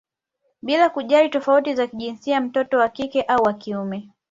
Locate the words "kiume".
3.53-4.09